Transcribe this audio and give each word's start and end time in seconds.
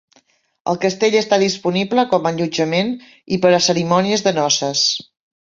El 0.71 0.77
castell 0.85 1.17
està 1.19 1.37
disponible 1.43 2.05
com 2.13 2.25
a 2.25 2.31
allotjament 2.31 2.91
i 3.37 3.41
per 3.45 3.53
a 3.59 3.61
cerimònies 3.67 4.27
de 4.31 4.35
noces. 4.41 4.85